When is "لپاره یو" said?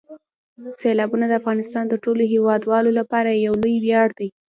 2.99-3.53